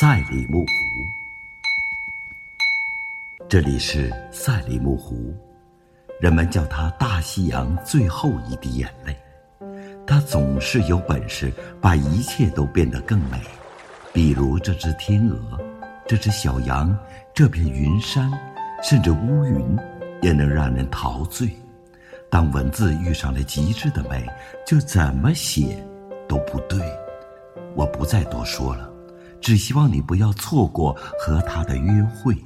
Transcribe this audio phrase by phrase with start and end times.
[0.00, 1.08] 赛里木湖，
[3.48, 5.34] 这里是赛里木湖，
[6.20, 9.16] 人们叫它大西洋最后一滴眼泪。
[10.06, 13.40] 它总是有本事把一切都变得更美，
[14.12, 15.58] 比如这只天鹅，
[16.06, 16.96] 这只小羊，
[17.34, 18.30] 这片云山，
[18.80, 19.76] 甚至乌云，
[20.22, 21.50] 也能让人陶醉。
[22.30, 24.24] 当文字遇上了极致的美，
[24.64, 25.84] 就怎么写
[26.28, 26.80] 都不对。
[27.74, 28.88] 我不再多说了。
[29.40, 32.36] 只希望你不要错过和他的约会。